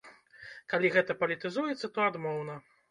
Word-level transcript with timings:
Калі 0.73 0.91
гэта 0.95 1.19
палітызуецца, 1.21 1.95
то 1.97 2.11
адмоўна. 2.11 2.63